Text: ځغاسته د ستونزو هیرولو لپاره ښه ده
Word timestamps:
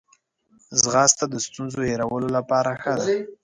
ځغاسته 0.81 1.25
د 1.29 1.35
ستونزو 1.45 1.79
هیرولو 1.89 2.27
لپاره 2.37 2.71
ښه 2.81 2.93
ده 2.97 3.03